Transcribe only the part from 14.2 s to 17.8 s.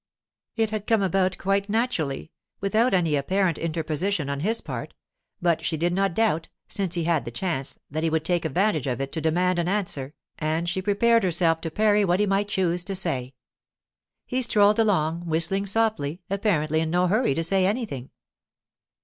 He strolled along, whistling softly, apparently in no hurry to say